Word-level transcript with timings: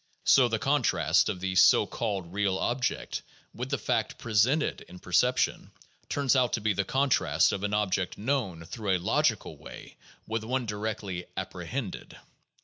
So 0.23 0.47
the 0.47 0.57
contrast 0.57 1.29
of 1.29 1.41
the 1.41 1.53
(so 1.53 1.85
called) 1.85 2.33
real 2.33 2.57
object 2.57 3.21
with 3.53 3.69
the 3.69 3.77
fact 3.77 4.17
"pre 4.17 4.33
sented" 4.33 4.81
in 4.89 4.97
perception 4.97 5.69
turns 6.09 6.35
out 6.35 6.53
to 6.53 6.59
be 6.59 6.73
the 6.73 6.83
contrast 6.83 7.51
of 7.51 7.61
an 7.63 7.75
object 7.75 8.17
known 8.17 8.65
through 8.65 8.97
a 8.97 8.97
logical 8.97 9.57
way 9.57 9.97
with 10.25 10.43
one 10.43 10.65
directly 10.65 11.25
"apprehended." 11.37 12.17